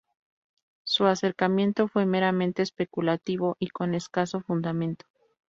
Su 0.83 1.05
acercamiento 1.05 1.87
fue 1.87 2.07
meramente 2.07 2.63
especulativo 2.63 3.55
y 3.59 3.67
con 3.69 3.93
escaso 3.93 4.41
fundamento. 4.41 5.05